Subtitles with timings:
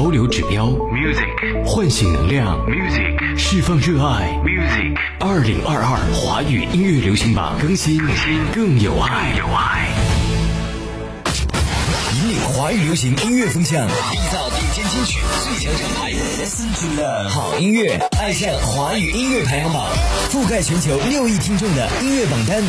[0.00, 4.96] 潮流指标，music，唤醒能量，music，释放热爱，music。
[5.18, 9.34] 二零二二华语音乐流行榜更新，更新更有爱。
[9.36, 9.90] 有爱。
[12.14, 16.10] 引领华语流行音乐风向，缔造顶尖金曲最强厂牌
[16.42, 19.86] ，Listen to love，好音乐，爱上华语音乐排行榜，
[20.30, 22.64] 覆盖全球六亿听众的音乐榜单。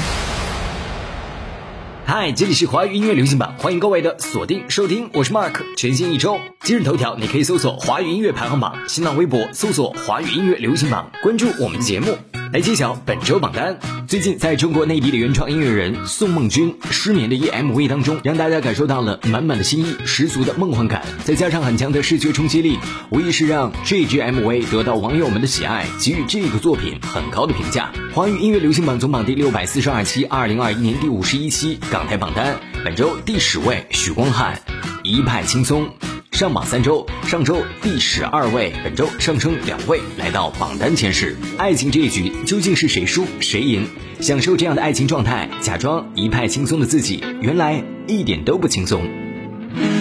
[2.13, 5.53] 嗨，这里是华语音乐流行榜，欢迎各位的锁定收听，我是 Mark。
[5.77, 12.17] 全新一周，今日头条你可以搜索华语音乐排行榜，新浪微博搜索华语音乐流行榜，关注我们的节目。
[12.53, 13.79] 来揭晓本周榜单。
[14.09, 22.77] 最近，在中国内地的原创音乐人宋梦君《失眠》的 EMV 当中，让大家感受到了满满的心意、十足的梦幻感，再加上很强的视觉冲击力，
[23.09, 27.89] 无疑是让这支 MV 得到网友们的喜爱，给予这个作品很高的评价。
[28.13, 34.59] 华语音乐流行榜总榜第六百四十二期，二零二一年第五十一期港台榜单，本周第十位许光汉，
[35.03, 35.85] 《一派轻松》。
[36.31, 41.35] 上榜三周，上周第十二位，本周上升两位，来到榜单前十。
[41.57, 43.85] 爱情这一局究竟是谁输谁赢？
[44.21, 49.01] 享受这样的爱情状态，假装一派轻松的自己，原来一点都不轻松。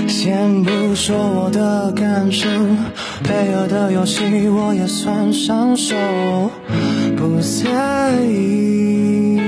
[0.08, 2.48] 先不说我的感受，
[3.22, 5.94] 配合的游戏我也算上手，
[7.16, 9.38] 不在意，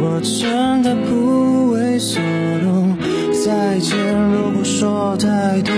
[0.00, 2.20] 我真的不为所
[2.62, 2.71] 动。
[3.52, 3.94] 再见，
[4.32, 5.74] 如果说太多，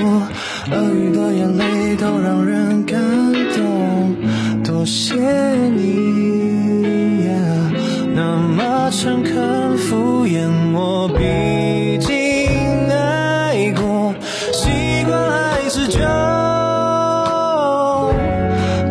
[0.71, 3.01] 鳄鱼的眼泪都让人感
[3.53, 4.15] 动。
[4.63, 5.17] 多谢
[5.75, 7.29] 你，
[8.15, 12.13] 那么诚恳敷衍我，毕竟
[12.93, 14.15] 爱过，
[14.53, 15.99] 习惯还是旧，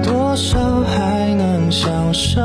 [0.03, 2.42] 多少还能享受。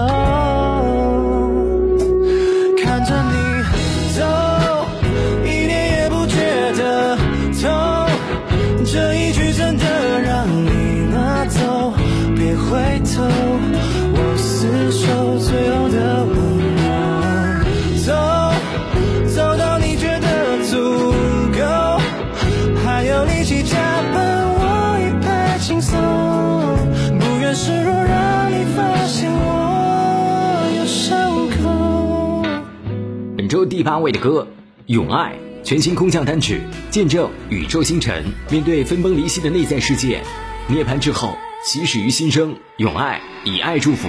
[33.89, 34.47] 八位的歌
[34.93, 35.33] 《永爱》，
[35.67, 36.61] 全新空降单曲，
[36.91, 40.21] 见证宇宙星辰面对分崩离析的内在世界，
[40.69, 41.35] 涅槃之后
[41.65, 42.55] 起始于新生。
[42.77, 44.07] 永爱，以爱祝福，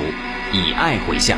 [0.51, 1.37] 以爱回向。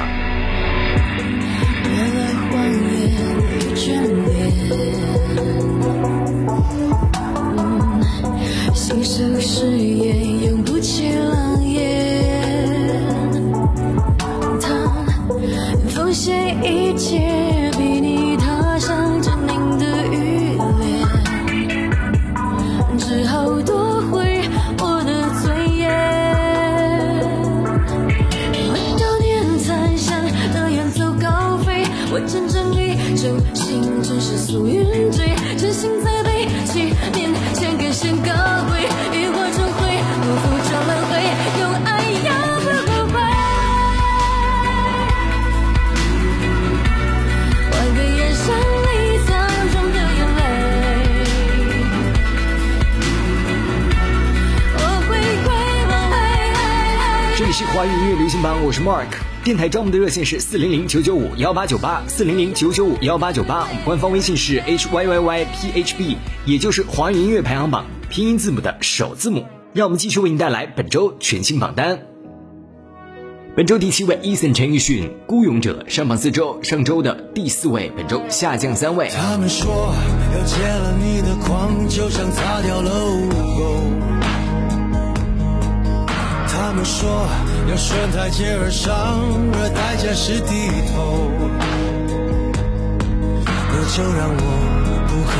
[57.82, 59.08] 华语音乐流行榜，我是 Mark。
[59.44, 63.62] 电台招募的热线是四零零九九五幺八九八，四零零九九五幺八九八。
[63.70, 66.16] 我们官方微信是 h y y y p h b，
[66.46, 69.48] 也就是华语音乐排行榜拼音字母的首字母。
[69.74, 72.02] 让我们继续为您带来本周全新榜单。
[73.56, 79.10] 本周第七位，Eason 陈奕迅《孤勇者》上榜四周，上周的第四位，本周下降三位。
[79.10, 79.92] 他们说
[80.36, 84.11] 要戒了你的狂，就像擦掉了污垢。
[86.72, 87.28] 他们说
[87.70, 91.30] 要顺台阶而上，而代价是低头。
[93.44, 94.42] 那就让我
[95.06, 95.36] 不可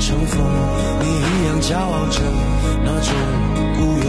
[0.00, 0.40] 乘风，
[1.04, 2.24] 你一样骄傲着
[2.80, 3.12] 那种
[3.76, 4.08] 孤勇。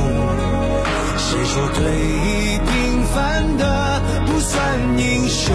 [1.17, 1.83] 谁说对
[2.23, 2.71] 弈平
[3.11, 3.19] 凡
[3.57, 4.55] 的不算
[4.97, 5.53] 英雄？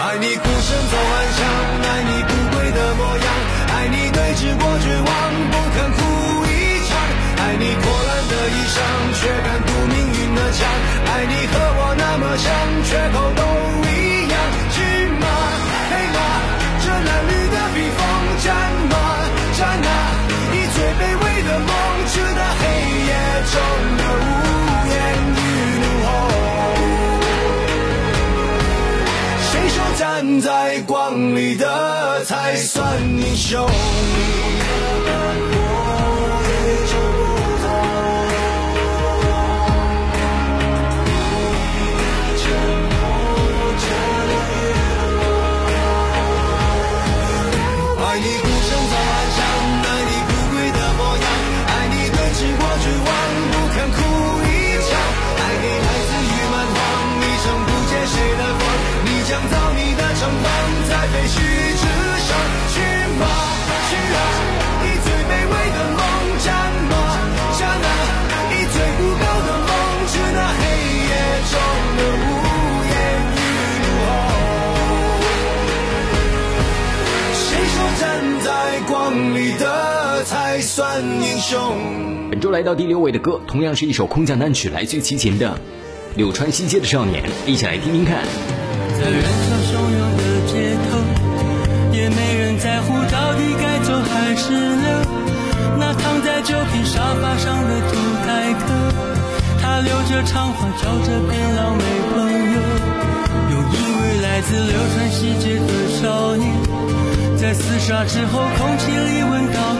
[0.00, 1.38] 爱你孤身走暗巷，
[1.84, 2.09] 爱你
[33.00, 33.66] 英雄
[82.50, 85.48] 来到第六位的歌，同样是一首空降单曲，来自于齐秦的
[86.16, 88.24] 《柳川西街的少年》，一起来听听看。
[88.98, 90.98] 在人潮汹涌的街头，
[91.96, 94.90] 也没人在乎到底该走还是留。
[95.78, 98.66] 那躺在酒瓶沙发上的土台客，
[99.62, 101.82] 他留着长发，找着变老没
[102.12, 102.60] 朋友。
[103.50, 106.50] 有一位来自流川西街的少年，
[107.38, 109.74] 在厮杀之后，空气里闻到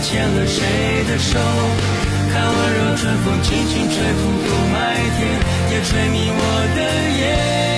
[0.00, 0.62] 牵了谁
[1.08, 1.38] 的手，
[2.32, 4.76] 看温柔春风轻轻吹拂过麦
[5.16, 5.20] 田，
[5.72, 6.42] 也吹迷我
[6.76, 6.80] 的
[7.20, 7.77] 眼。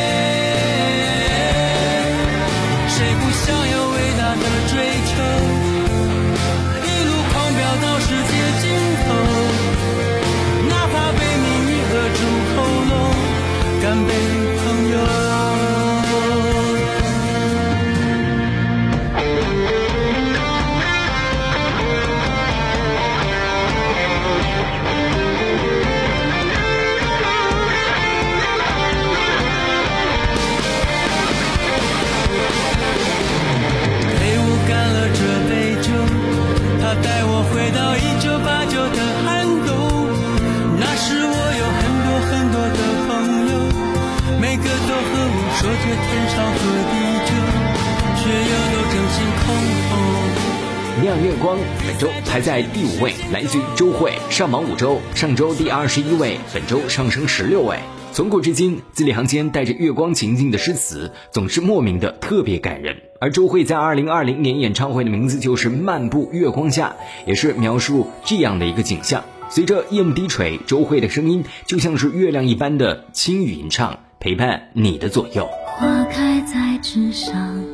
[53.80, 57.78] 周蕙，上榜五周，上周第二十一位，本周上升十六位。
[58.12, 62.94] 从古至今，字里行间带着月光情境的诗词，总是莫名的特别感人。
[63.20, 66.94] 而周慧在二零二零年演唱会的名字就是《漫步月光下》，
[67.26, 69.24] 也是描述这样的一个景象。
[69.48, 75.48] 随着夜幕低垂，周慧的声音就像是月亮一般的轻语吟唱，陪伴你的左右。
[75.64, 77.64] 花开在枝上，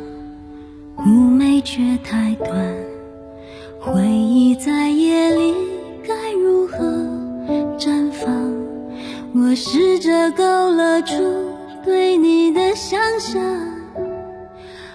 [0.99, 2.77] 妩媚却太短。
[3.81, 5.53] 回忆在夜里
[7.79, 8.27] 绽放？
[9.35, 10.43] 我试着勾
[10.73, 11.23] 勒出
[11.85, 13.43] 对你的想象，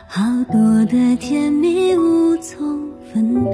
[0.08, 3.54] 好多的甜蜜无从分段。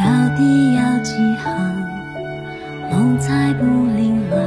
[0.00, 0.04] 到
[0.36, 1.54] 底要几行，
[2.90, 3.64] 梦才不
[3.96, 4.42] 凌乱？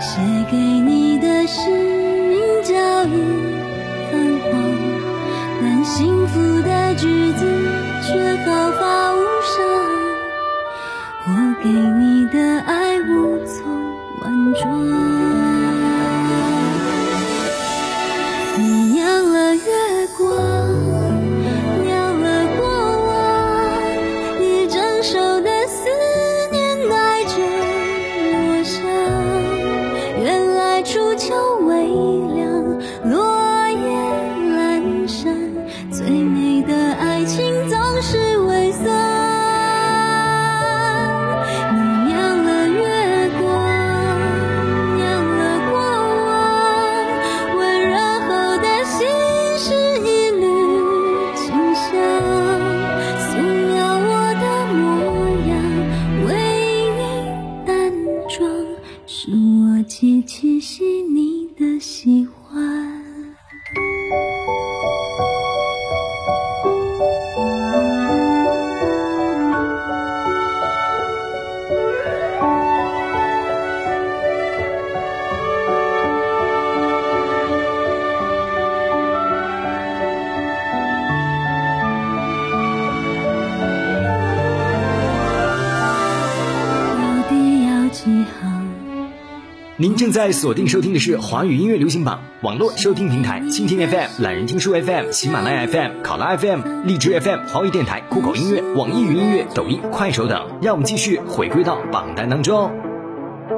[0.00, 0.18] 写
[0.50, 3.14] 给你的诗名叫一
[4.10, 4.50] 泛黄，
[5.62, 7.46] 但幸福的句子
[8.02, 9.39] 却毫发无。
[11.62, 15.09] 给你的爱无从婉转。
[89.80, 100.46] 您正在锁定收听的是华语音乐流行榜网络收听平台蜻蜓 FM、懒人听书 FM、喜马拉雅 FM、考拉 FM、荔枝 FM、华语电台、酷狗音乐、网易云音乐、抖音、快手等。
[100.60, 102.70] 让我们继续回归到榜单当中。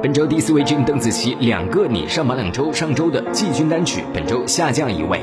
[0.00, 5.22] 本周第四位君邓紫棋两个你上榜两周，上周的季军单曲本周下降一位。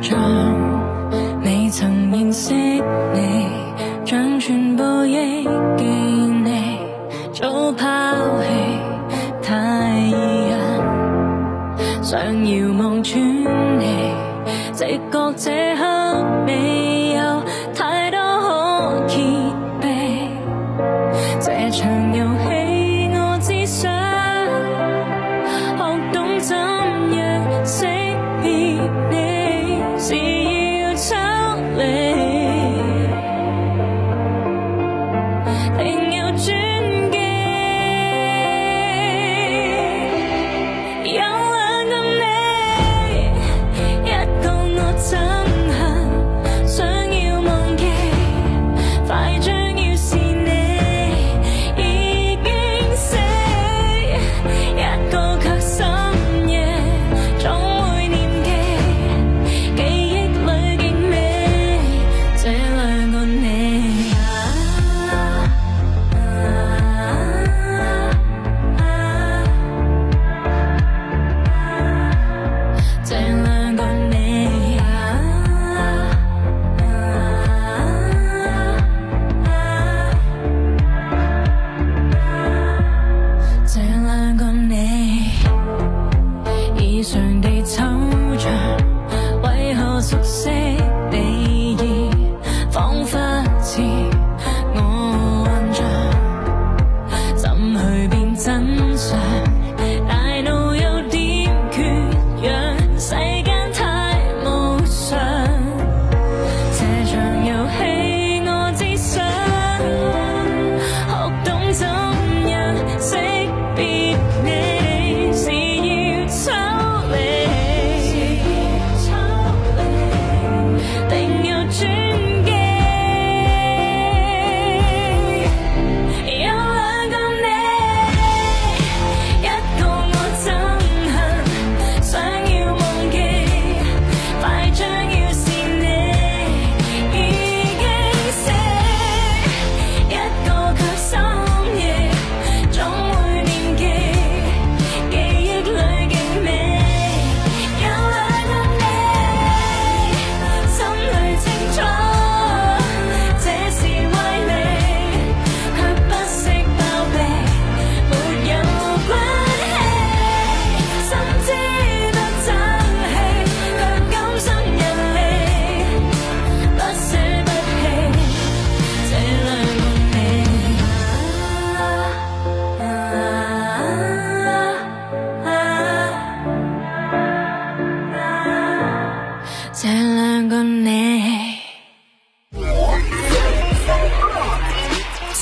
[0.00, 0.18] 像
[1.44, 2.52] 未曾認識
[3.14, 3.46] 你，
[4.04, 6.78] 將全部憶記你，
[7.32, 8.44] 早拋棄
[9.40, 9.81] 太易
[10.16, 13.22] 人，想遥望穿
[13.78, 14.14] 你，
[14.72, 16.81] 直觉这刻美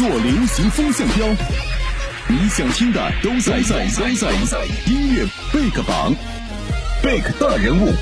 [0.01, 1.27] 做流行风向标，
[2.27, 6.15] 你想听的都在在在在音乐贝克榜，
[7.03, 7.93] 贝克大人物。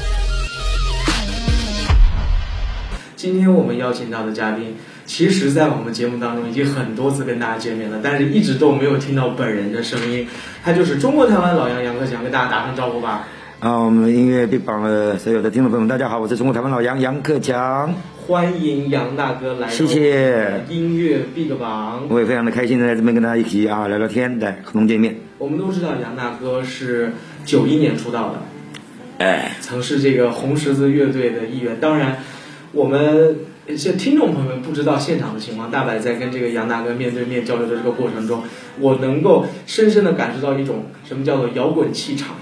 [3.17, 4.77] 今天我们邀请到的嘉宾，
[5.07, 10.29] 其实，在我们节目当中已经很多次跟大家见面了，但是一直都没有听到本人的声音。
[10.63, 13.27] 他就是中国台湾老杨杨克强，跟大家打声招呼吧。
[13.61, 17.93] 啊，我们音乐 Big 榜的所有的听众朋友们，大家好，我是中国台湾老杨杨克强，
[18.25, 22.07] 欢迎杨大哥来到谢谢音乐 Big 榜。
[22.09, 25.17] 我也非常的开心的在这边跟大家一起啊聊聊天，来共同见面。
[25.39, 27.11] 我们都知道杨大哥是
[27.45, 28.43] 九一年出道的，
[29.19, 31.81] 哎，曾是这个红十字乐队的一员。
[31.81, 32.19] 当然，
[32.71, 38.45] 我们一些听众朋友们不知道现场的情况，大白在跟这个杨大哥面对面交流的这个过程中，
[38.79, 42.37] 我能够深深的感受到一种什么叫做摇滚气场，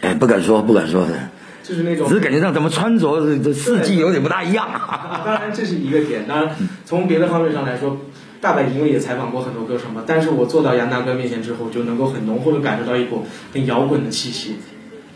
[0.00, 1.14] 哎，不敢说，不敢说的，
[1.62, 4.68] 就是那种只是感觉上咱们穿着这这四季有点不大一样。
[5.24, 6.26] 当然，这是一个点。
[6.26, 7.98] 当然，从别的方面上来说，
[8.40, 14.56] 大白因为也采访过很多歌手嘛，但是我坐到杨大哥面前之后，就能够很浓厚的感受到一股很摇滚的气息。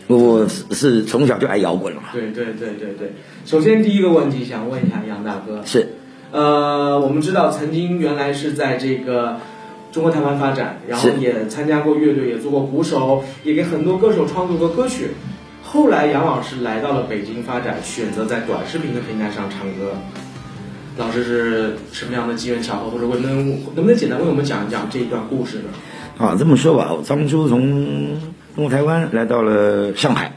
[0.07, 3.13] 我是是从小就爱摇滚了嘛，对对对对对。
[3.45, 5.93] 首先第一个问题想问一下杨大哥，是
[6.31, 9.37] 呃，我们知道曾经原来是在这个
[9.93, 15.11] 中国台湾发展，然后也参加过乐队，也做过鼓手，也给很多歌手创作过歌曲。
[15.61, 19.93] 后来杨老师来到了北京发展，选择在短视频的平台上唱歌。
[20.97, 25.65] 老师是什么样的机缘巧合，或者我能能不能简单为我们讲一讲这一段故事呢？
[26.17, 27.61] 啊，这么说吧，我当初从
[28.55, 30.31] 中国台湾来到了上海，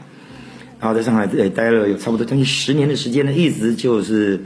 [0.79, 4.39] 然后在上海也待了有差不多将近十年的时间呢，一直就是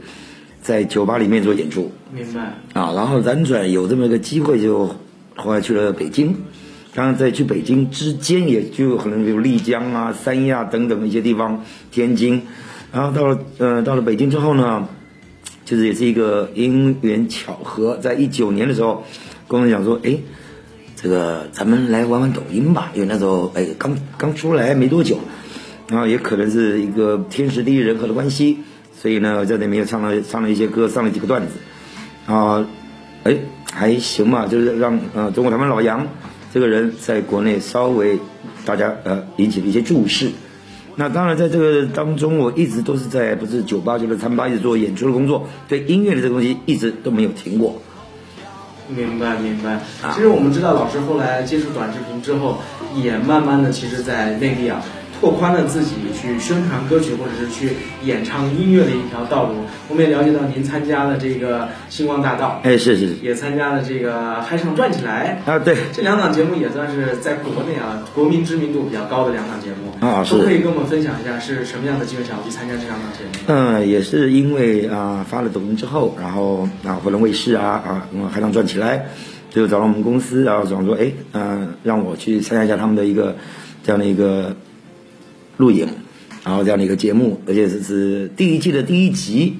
[0.62, 1.92] 在酒吧里面做演出。
[2.14, 2.40] 明白，
[2.72, 4.94] 啊，然后辗转有这么一个机会，就
[5.36, 6.34] 后来去了北京。
[6.94, 12.42] 当然，在去北京之间，也就可能比如丽江啊、三亚等等一些地方，天津。
[12.92, 14.86] 然后到了呃到了北京之后呢，
[15.64, 19.04] 就是也是一个因缘巧合，在一九年的时候，
[19.48, 20.18] 跟我们讲说，哎，
[20.94, 25.18] 这个咱们来玩玩抖音吧，因为那时候哎刚刚出来没多久，
[25.88, 28.58] 然后也可能是一个天时地利人和的关系，
[29.02, 31.54] 所以呢，在那边又唱了唱了一些歌，上了几个段子。
[32.32, 32.64] 啊，
[33.24, 33.36] 哎，
[33.72, 36.06] 还行吧，就是让呃中国台湾老杨
[36.54, 38.20] 这个人在国内稍微
[38.64, 40.30] 大家呃引起了一些注视。
[40.94, 47.82] 那当然，在这个当中，我一直都是在不是酒吧就是餐吧一直做演出的工作，对音乐的这个东西一直都没有停过。
[48.88, 49.72] 明白明白。
[50.00, 52.58] 啊其实我们知道，老师后来接触短视频之后，
[52.94, 54.80] 也慢慢的，其实，在内地啊，
[55.22, 59.54] 拓宽了自己去宣传歌曲或者是去演唱音乐的一条道路。
[59.88, 65.40] 我们也了解到，您参加了这个星光大道，哎，是是是，也参加了这个嗨唱转起来。
[65.46, 73.30] 啊对，这两档节目也算是在国内啊国民知名度比较高的两档节目啊是都可以跟我们分享一下是什么样的机会巧合去参加这两档节目？
[73.46, 79.06] 嗯，也是因为啊、发了抖音之后，然后啊湖南卫视啊啊嗯海浪转起来，
[79.50, 83.36] 就找到我们公司，然后想说哎嗯、让我去参加一下他们的一个
[83.84, 84.56] 这样的一个
[85.62, 85.86] 录影，
[86.44, 89.58] 然后这样的一个节目，而且是是第一季的第一集。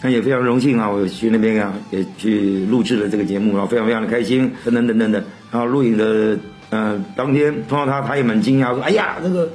[0.00, 5.22] 那也非常荣幸啊，我去那边啊，也去录制了这个节目，然后非常非常的开心，等等等等等。
[5.52, 6.38] 然后录影的
[6.70, 9.52] 呃当天碰到他，他也蛮惊讶，说：“哎呀，这个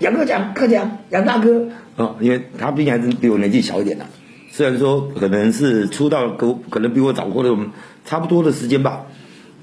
[0.00, 4.04] 杨克强，克强，杨大哥啊、因为他毕竟还是比我年纪小一点的，
[4.50, 7.56] 虽然说可能是出道可可能比我早过了
[8.04, 9.06] 差不多的时间吧，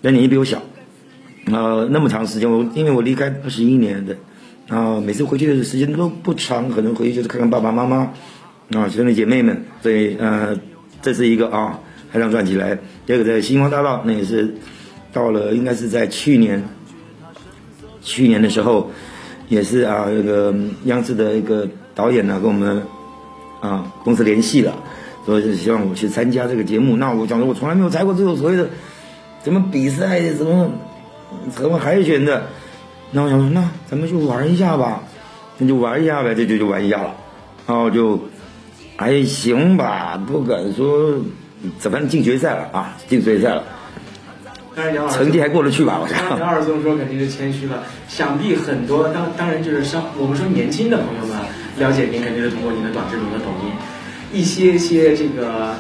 [0.01, 0.63] 但年纪比我小，
[1.45, 4.17] 呃，那么长时间，我因为我离开二十一年的，
[4.71, 7.97] 啊、每次回去的时间都不长，可能回去就是看看爸爸妈妈，
[8.73, 10.57] 啊，兄弟姐妹们，所以呃，
[11.01, 14.55] 这是一个啊，还想转起来，第二个在星光大道，那也是
[15.11, 16.63] 到了应该是在去年，
[18.01, 18.91] 去年的时候，
[19.49, 20.55] 也是啊，那个
[20.85, 22.83] 央视的一个导演呢、跟我们
[23.59, 24.73] 啊公司联系了，
[25.25, 26.95] 说是希望我去参加这个节目。
[26.95, 28.69] 那我讲说，我从来没有参加过这种所谓的
[29.43, 30.71] 什么比赛，什么
[31.57, 32.43] 什么海选的。
[33.11, 35.03] 那我想说，那咱们就玩一下吧，
[35.57, 37.15] 那就玩一下呗，这就就玩一下了。
[37.67, 38.19] 然后就
[38.97, 41.15] 还行吧，不敢说，
[41.79, 43.63] 反正进决赛了啊，进决赛了，
[44.75, 46.55] 当然杨老师成绩还过得去吧，我刚刚杨想。
[46.55, 51.37] 老师这么说肯定是谦虚了，想必很多当当然就是上我们说年轻的朋友们
[51.77, 53.71] 了解您肯定是通过您的短视频和抖音，
[54.33, 55.75] 一些些这个呃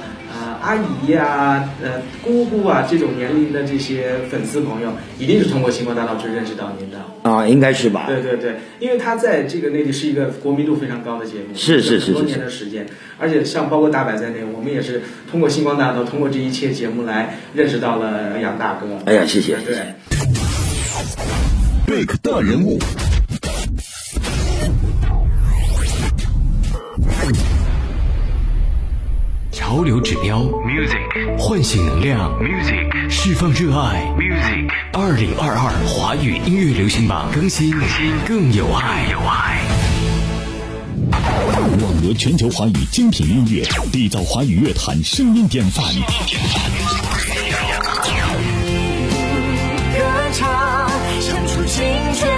[0.61, 6.97] 阿姨呀、呃姑姑啊这种年龄的这些粉丝朋友，一定是通过星光大道去认识到您的。
[7.23, 8.05] 啊，应该是吧？
[8.07, 12.85] 对对对，因为他在这个内地是一个国民度非常高的节目，是是是很多年的时间，
[13.17, 18.87] 而且像包括大白在内，我们也是通过星光大道，通过这一切节目来认识到了杨大哥。
[19.05, 19.65] 哎呀，谢谢，谢
[21.87, 22.79] 对 Big 大人物，
[29.71, 34.69] 潮流指标，music，唤醒能量，music，释放热爱，music。
[34.91, 39.61] 二零二二华语音乐流行榜更新，更新更有爱，有爱。
[41.81, 45.85] 网罗全球华语精品音乐，缔造华语乐坛声音典范。
[45.85, 46.01] 歌
[50.33, 50.89] 唱，
[51.21, 51.81] 唱出青
[52.19, 52.29] 春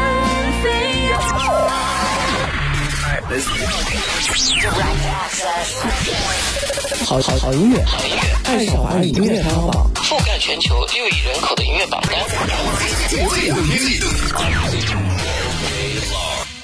[7.06, 7.84] 好好好音乐，
[8.46, 9.90] 爱上华语音乐排行榜。
[9.96, 12.20] 覆盖全球六亿人口的音乐榜单。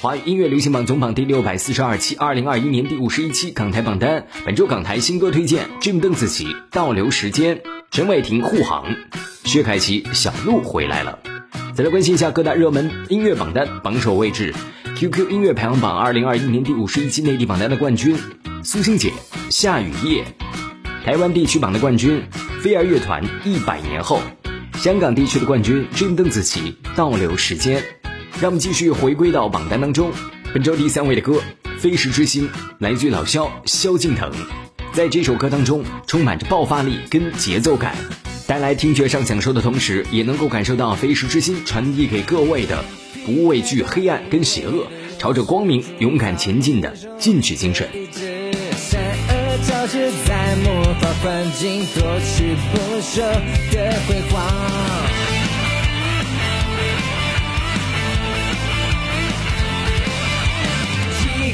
[0.00, 4.28] 华语音乐流行榜总榜第六百四十二期，二零二一年第五十一期港台榜单。
[4.44, 7.56] 本周港台新歌推荐：Jim 邓紫棋《倒流时间》，
[7.90, 8.94] 陈伟霆护航，
[9.44, 11.18] 薛凯琪《小鹿回来了》。
[11.80, 14.54] 再来关心一下各大热门音乐榜单榜首位置
[14.96, 18.18] ，QQ 音乐排行榜二零二一年第五十一期内地榜单的冠军
[18.62, 19.10] 苏星姐
[19.50, 20.22] 《下雨夜》，
[21.06, 22.22] 台湾地区榜的冠军
[22.60, 24.20] 飞儿乐团《一百年后》，
[24.78, 27.80] 香港地区的冠军 Jim 邓紫棋《倒流时间》。
[28.42, 30.12] 让我们继续回归到榜单当中。
[30.52, 31.40] 本周第三位的歌
[31.78, 34.30] 《飞石之星》来自于老萧萧敬腾，
[34.92, 37.96] 在这首歌当中充满着爆发力跟节奏感，
[38.50, 42.84] 带来听觉上享受的同时，也能够感受到飞驰之心传递给各位的
[43.24, 44.88] 不畏惧黑暗跟邪恶，
[45.20, 47.88] 朝着光明勇敢前进的进取精神。
[47.92, 48.08] 集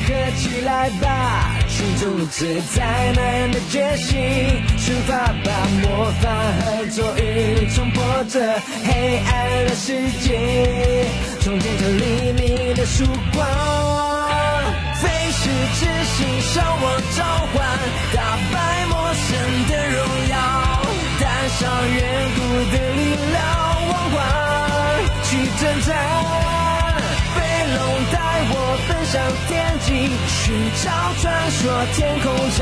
[0.01, 4.17] 合起来吧，群众之灾难的觉醒，
[4.79, 8.41] 出发吧，魔法和咒语冲破这
[8.87, 11.05] 黑暗的世界，
[11.43, 13.47] 重建这黎明的曙光。
[15.03, 15.85] 飞逝之
[16.15, 17.55] 星，向我召唤，
[18.15, 18.23] 打
[18.55, 19.29] 败魔神
[19.69, 19.99] 的荣
[20.31, 20.35] 耀，
[21.21, 21.25] 带
[21.59, 21.61] 上
[21.95, 22.01] 远
[22.37, 22.39] 古
[22.73, 22.99] 的力
[23.33, 23.37] 量，
[23.91, 24.17] 王冠
[25.25, 26.46] 去征战。
[28.49, 28.55] 我
[28.89, 29.15] 登上
[29.49, 29.89] 天际，
[30.29, 30.43] 寻
[30.83, 30.85] 找
[31.21, 31.61] 传说
[31.95, 32.59] 天空上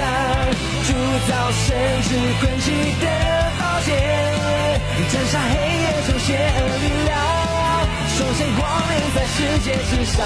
[0.86, 0.88] 铸
[1.28, 1.66] 造神
[2.02, 2.08] 之
[2.40, 2.66] 轨迹
[3.00, 3.04] 的
[3.58, 3.88] 宝剑，
[5.10, 7.12] 斩杀黑夜中邪恶力量，
[8.16, 10.16] 重现光明在世界之上。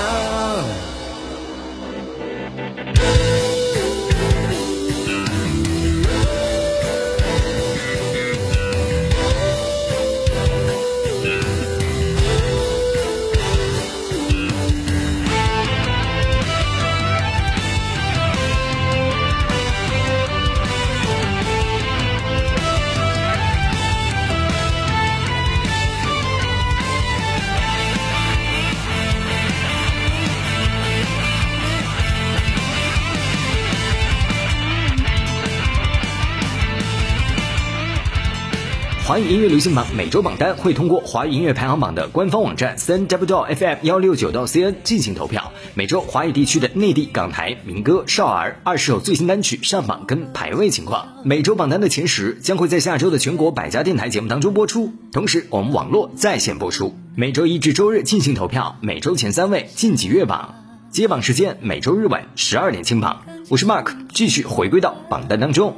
[39.08, 45.50] 华语音乐流行榜每周榜单会通过华语音乐排行榜的官方网站三 w FM 幺六九到 CN 进行投票。
[45.72, 51.08] 每周华语地区的内地、港台民歌、少儿二十首最新单曲上榜跟排位情况。
[51.24, 56.94] 每周榜单的前十将会在下周的全国百家电台节目当中播出，同时我们网络在线播出。
[57.16, 60.54] 每周一至周日进行投票，每周前三位晋级月榜。
[60.90, 63.22] 揭榜时间每周日晚十二点清榜。
[63.48, 65.74] 我是 Mark，继续回归到榜单当中。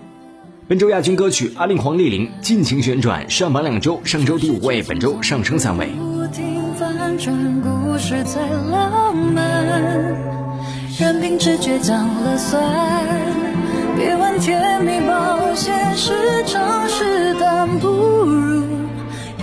[0.71, 5.89] 本周亚军歌曲《阿令黄丽玲》尽情旋转，上榜两周，上周第五位，本周上升三位。
[5.99, 10.15] 不停翻转，故事再浪漫，
[10.97, 12.63] 任凭直觉讲了算。
[13.97, 16.13] 别问甜蜜保险是
[16.47, 18.63] 常识，但不如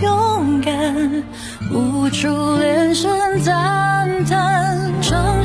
[0.02, 1.26] 勇敢，
[1.74, 3.12] 无处连声
[3.42, 5.37] 赞叹，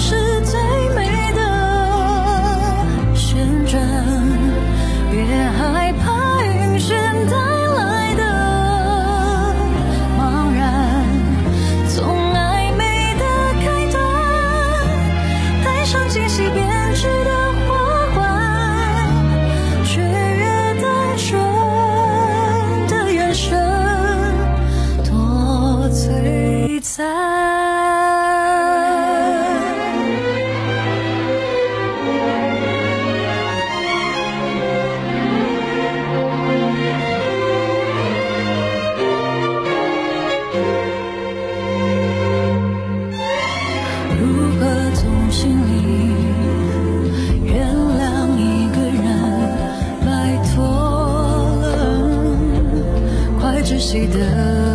[53.92, 54.71] 记得。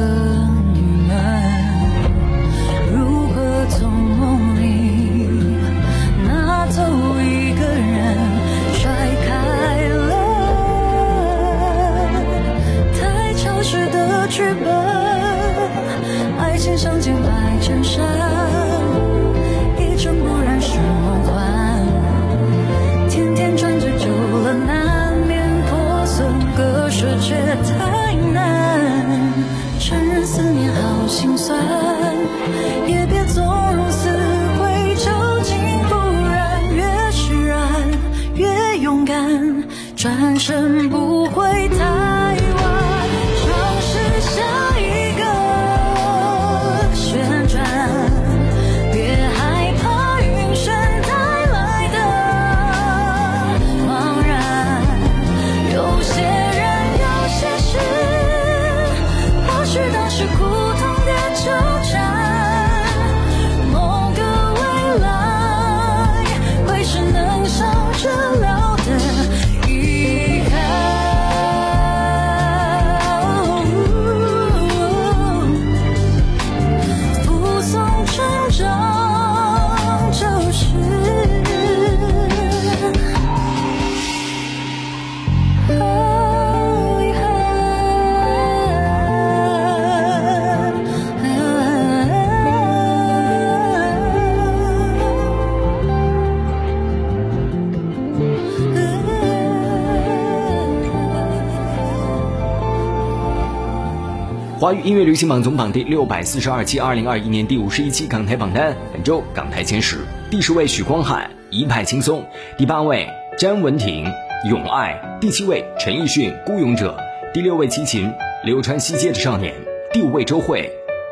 [104.60, 108.76] 华语音乐流行榜总榜第六百四十二期，二零二一年第五十一期港台榜单。
[108.92, 110.00] 本周港台前十，
[110.32, 112.22] 第十位许光汉《一派轻松》，
[112.58, 114.04] 第八位詹雯婷
[114.50, 116.98] 《永爱》，第七位陈奕迅《孤勇者》，
[117.36, 118.08] 第六位齐秦
[118.44, 119.54] 《流川西街的少年》，
[119.94, 120.64] 第五位周蕙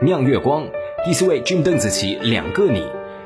[0.03, 0.63] 《酿月光》，
[1.05, 2.79] 第四位俊邓紫棋《两个你》，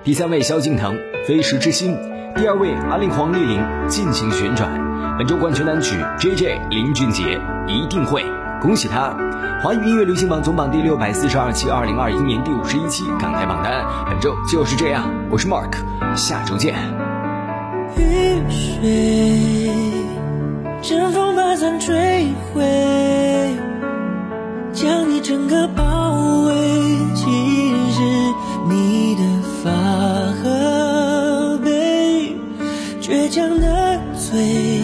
[0.04, 1.96] 第三位萧敬腾《飞石之心》，
[2.36, 4.70] 第二位阿令黄丽玲《尽情旋转》。
[5.18, 8.22] 本周冠军单曲 J J 林俊杰一定会。
[8.62, 9.16] 恭喜他！
[9.64, 13.86] 华语音乐流行榜总榜第六百四十二期，二零二一年第五十一期港台榜单。
[14.06, 15.72] 本周就是这样，我是 Mark，
[16.16, 16.76] 下周见。
[17.98, 18.42] 雨
[18.82, 19.92] 水，
[20.82, 23.58] 阵风把伞吹毁，
[24.74, 26.54] 将你整个包围。
[27.16, 27.26] 其
[27.92, 28.02] 实
[28.68, 29.24] 你的
[29.64, 29.72] 发
[30.42, 32.36] 和背，
[33.02, 34.79] 倔强的嘴，